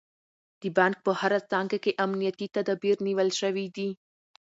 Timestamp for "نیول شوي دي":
3.07-3.89